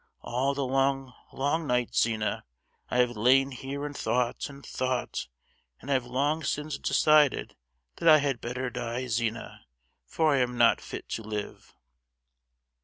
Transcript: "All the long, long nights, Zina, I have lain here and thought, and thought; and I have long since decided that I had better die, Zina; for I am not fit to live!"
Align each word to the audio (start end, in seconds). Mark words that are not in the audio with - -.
"All 0.23 0.55
the 0.55 0.65
long, 0.65 1.13
long 1.31 1.67
nights, 1.67 2.01
Zina, 2.01 2.43
I 2.89 2.97
have 2.97 3.11
lain 3.11 3.51
here 3.51 3.85
and 3.85 3.95
thought, 3.95 4.49
and 4.49 4.65
thought; 4.65 5.27
and 5.79 5.91
I 5.91 5.93
have 5.93 6.07
long 6.07 6.43
since 6.43 6.79
decided 6.79 7.55
that 7.97 8.09
I 8.09 8.17
had 8.17 8.41
better 8.41 8.71
die, 8.71 9.05
Zina; 9.05 9.67
for 10.07 10.33
I 10.33 10.37
am 10.39 10.57
not 10.57 10.81
fit 10.81 11.07
to 11.09 11.21
live!" 11.21 11.75